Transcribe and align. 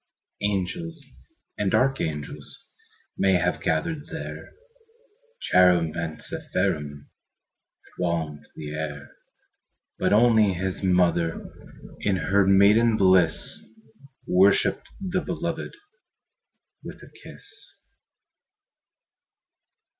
Angels 0.41 1.05
and 1.59 1.75
archangels 1.75 2.65
May 3.19 3.33
have 3.33 3.61
gathered 3.61 4.07
there, 4.07 4.53
Cherubim 5.39 5.95
and 5.95 6.19
seraphim 6.19 7.11
Thronged 7.95 8.47
the 8.55 8.73
air; 8.73 9.11
But 9.99 10.11
only 10.11 10.53
His 10.53 10.81
mother, 10.81 11.53
In 11.99 12.15
her 12.15 12.47
maiden 12.47 12.97
bliss, 12.97 13.61
Worshipped 14.25 14.87
the 14.99 15.21
Beloved 15.21 15.75
With 16.83 17.03
a 17.03 17.11
kiss. 17.23 17.45